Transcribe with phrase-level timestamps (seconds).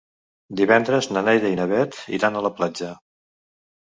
[0.61, 2.91] Divendres na Neida i na Bet iran a la platja.